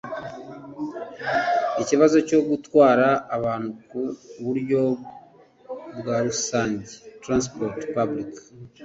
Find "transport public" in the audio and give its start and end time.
7.23-8.31